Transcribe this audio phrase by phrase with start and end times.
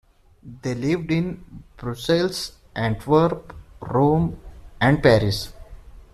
[0.63, 4.35] They lived in Brussels, Antwerp, Rome,
[4.81, 5.53] and Paris.